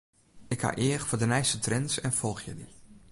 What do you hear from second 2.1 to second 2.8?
folgje dy.